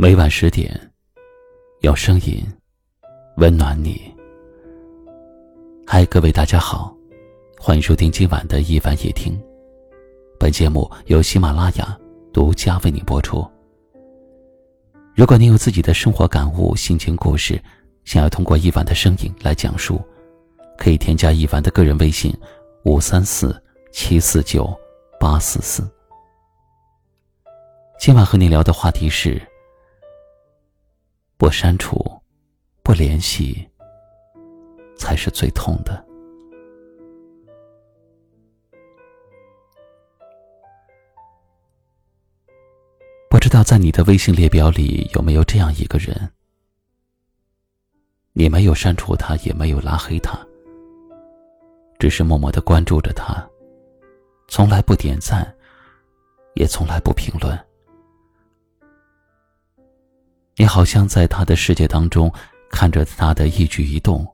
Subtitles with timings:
[0.00, 0.80] 每晚十点，
[1.80, 2.40] 有声音
[3.38, 4.00] 温暖你。
[5.84, 6.96] 嗨，各位大家好，
[7.58, 9.36] 欢迎收听今晚的一晚夜听。
[10.38, 11.98] 本节目由喜马拉雅
[12.32, 13.44] 独家为你播出。
[15.16, 17.60] 如果您有自己的生活感悟、心情故事，
[18.04, 20.00] 想要通过一晚的声音来讲述，
[20.76, 22.32] 可以添加一晚的个人微信：
[22.84, 24.72] 五三四七四九
[25.18, 25.82] 八四四。
[27.98, 29.42] 今晚和你聊的话题是。
[31.38, 31.96] 不删除，
[32.82, 33.64] 不联系，
[34.96, 36.04] 才是最痛的。
[43.30, 46.28] 不知道在你的微信列表里有没有这样一个人，
[48.32, 50.36] 你没有删除他，也没有拉黑他，
[52.00, 53.48] 只是默默的关注着他，
[54.48, 55.56] 从来不点赞，
[56.54, 57.56] 也从来不评论。
[60.60, 62.32] 你好像在他的世界当中
[62.68, 64.26] 看着他的一举一动，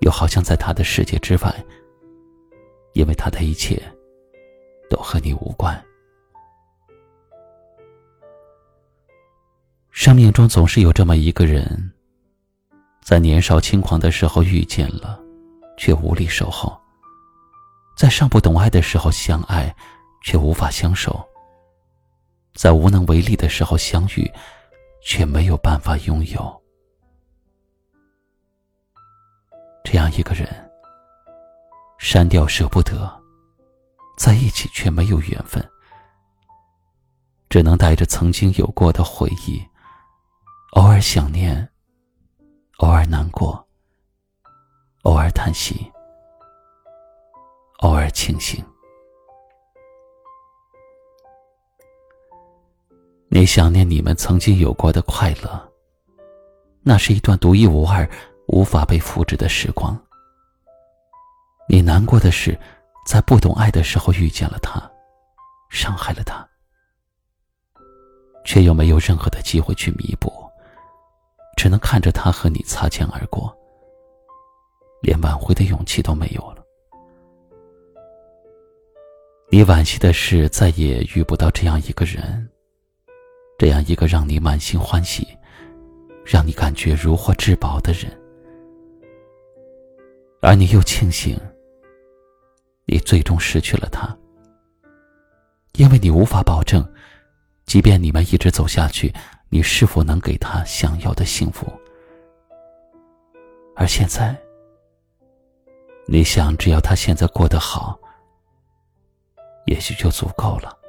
[0.00, 1.64] 又好像在他的世界之外，
[2.92, 3.82] 因为他的一切
[4.90, 5.82] 都和你无关。
[9.90, 11.90] 生命中总是有这么一个人，
[13.00, 15.18] 在年少轻狂的时候遇见了，
[15.78, 16.70] 却无力守候；
[17.96, 19.74] 在尚不懂爱的时候相爱，
[20.22, 21.12] 却无法相守；
[22.52, 24.30] 在无能为力的时候相遇。
[25.04, 26.62] 却没有办法拥有
[29.84, 30.48] 这样一个人，
[31.98, 33.22] 删掉舍不得，
[34.16, 35.62] 在一起却没有缘分，
[37.50, 39.62] 只能带着曾经有过的回忆，
[40.72, 41.68] 偶尔想念，
[42.78, 43.68] 偶尔难过，
[45.02, 45.92] 偶尔叹息，
[47.80, 48.64] 偶尔庆幸。
[53.34, 55.72] 你想念你们曾经有过的快乐，
[56.82, 58.06] 那是一段独一无二、
[58.48, 59.98] 无法被复制的时光。
[61.66, 62.54] 你难过的是，
[63.06, 64.78] 在不懂爱的时候遇见了他，
[65.70, 66.46] 伤害了他，
[68.44, 70.30] 却又没有任何的机会去弥补，
[71.56, 73.50] 只能看着他和你擦肩而过，
[75.00, 76.62] 连挽回的勇气都没有了。
[79.50, 82.46] 你惋惜的是，再也遇不到这样一个人。
[83.62, 85.38] 这样一个让你满心欢喜、
[86.24, 88.10] 让你感觉如获至宝的人，
[90.40, 91.38] 而你又庆幸，
[92.86, 94.18] 你最终失去了他，
[95.74, 96.84] 因为你无法保证，
[97.64, 99.14] 即便你们一直走下去，
[99.48, 101.72] 你是否能给他想要的幸福。
[103.76, 104.36] 而现在，
[106.08, 107.96] 你想，只要他现在过得好，
[109.66, 110.81] 也许就足够了。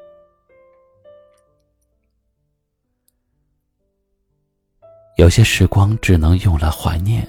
[5.15, 7.23] 有些时光只能用来怀念，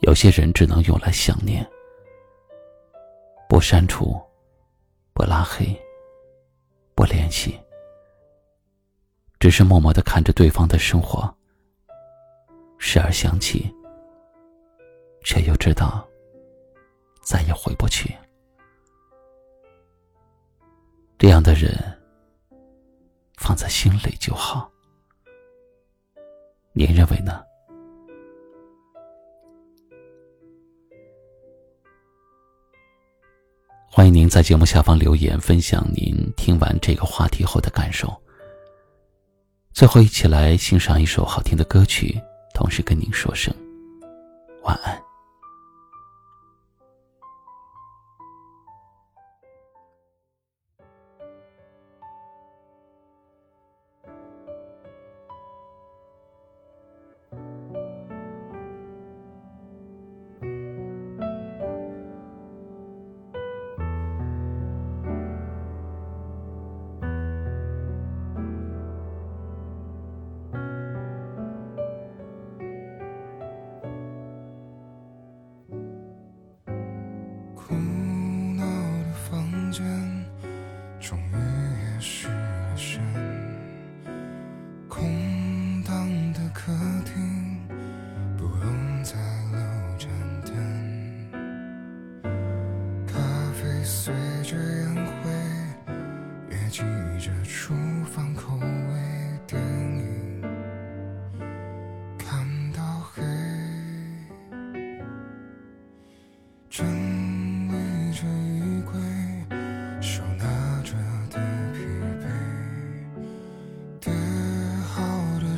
[0.00, 1.66] 有些人只能用来想念。
[3.48, 4.20] 不删除，
[5.14, 5.74] 不拉黑，
[6.94, 7.58] 不联系，
[9.40, 11.34] 只是默默的看着对方的生活，
[12.76, 13.74] 时而想起，
[15.24, 16.06] 却又知道
[17.22, 18.14] 再也回不去。
[21.16, 21.72] 这样的人，
[23.38, 24.70] 放在心里就好。
[26.76, 27.40] 您认为呢？
[33.88, 38.12] 欢迎您在节目下方留言，分享您听完这个话题后的感受。
[39.72, 42.20] 最后，一起来欣赏一首好听的歌曲，
[42.54, 43.54] 同时跟您说声
[44.64, 45.00] 晚安。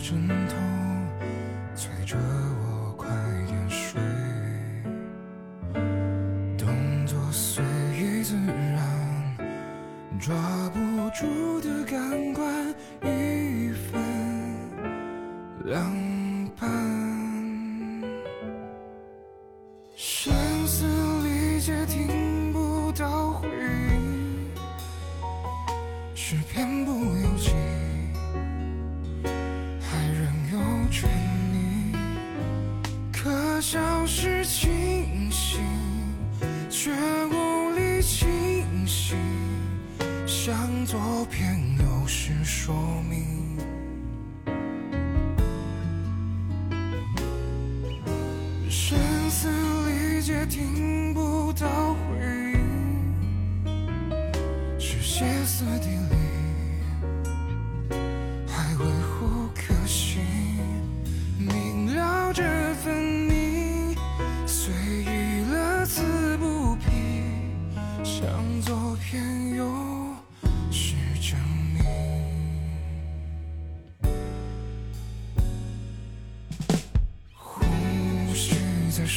[0.09, 0.55] 枕头，
[1.75, 3.09] 催着我快
[3.49, 4.01] 点睡。
[6.57, 9.37] 动作随意自然，
[10.21, 10.33] 抓
[10.73, 10.79] 不
[11.11, 12.73] 住的感官，
[13.03, 14.01] 一分
[15.65, 15.93] 两
[33.57, 35.63] 可笑是清醒，
[36.69, 39.17] 却无力清醒。
[40.27, 41.01] 向左
[41.31, 42.75] 偏右是说
[43.09, 43.57] 明，
[48.69, 48.99] 声
[49.31, 49.49] 嘶
[49.89, 52.61] 力竭听不到回应，
[54.79, 56.06] 是歇斯底里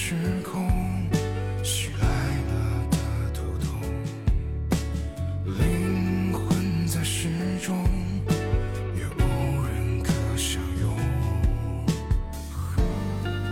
[0.09, 0.67] 时空
[1.63, 2.07] 袭来
[2.47, 2.51] 了
[2.89, 2.97] 的
[3.31, 3.79] 头痛，
[5.45, 7.29] 灵魂在失
[7.61, 7.77] 重，
[8.95, 10.97] 也无人可相拥。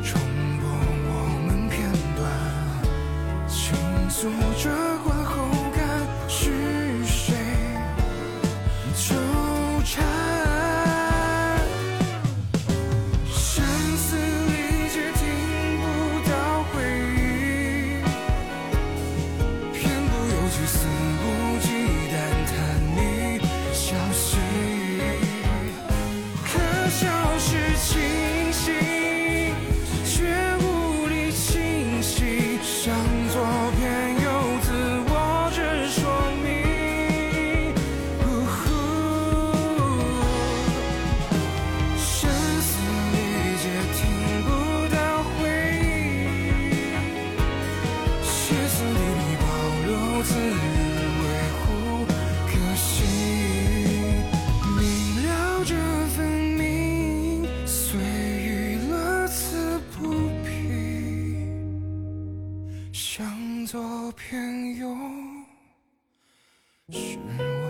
[0.01, 0.19] 重
[0.59, 0.67] 播
[1.05, 1.09] 我
[1.45, 1.77] 们片
[2.15, 2.25] 段，
[3.47, 3.77] 倾
[4.09, 4.27] 诉
[4.57, 4.86] 着。
[50.23, 51.25] 自认为
[51.61, 51.65] 不
[52.47, 52.85] 可惜
[54.75, 54.79] 明
[55.25, 55.29] 了
[55.63, 55.73] 这
[56.15, 56.17] 分
[56.57, 58.47] 明随意
[58.89, 59.97] 乐此不
[60.43, 60.47] 疲
[62.91, 63.79] 向左
[64.13, 64.87] 偏右
[66.89, 67.66] 是我